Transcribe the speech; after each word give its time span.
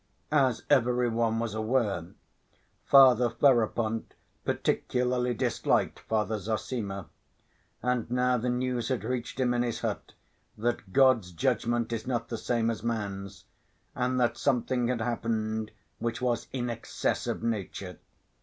As 0.33 0.63
every 0.67 1.09
one 1.09 1.37
was 1.37 1.53
aware, 1.53 2.07
Father 2.85 3.29
Ferapont 3.29 4.15
particularly 4.43 5.35
disliked 5.35 5.99
Father 5.99 6.39
Zossima. 6.39 7.05
And 7.83 8.09
now 8.09 8.39
the 8.39 8.49
news 8.49 8.87
had 8.87 9.03
reached 9.03 9.39
him 9.39 9.53
in 9.53 9.61
his 9.61 9.81
hut 9.81 10.13
that 10.57 10.91
"God's 10.91 11.31
judgment 11.31 11.93
is 11.93 12.07
not 12.07 12.29
the 12.29 12.37
same 12.39 12.71
as 12.71 12.81
man's," 12.81 13.45
and 13.93 14.19
that 14.19 14.37
something 14.39 14.87
had 14.87 15.01
happened 15.01 15.69
which 15.99 16.19
was 16.19 16.47
"in 16.51 16.71
excess 16.71 17.27
of 17.27 17.43
nature." 17.43 17.99